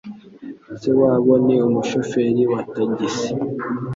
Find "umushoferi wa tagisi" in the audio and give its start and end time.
1.67-3.31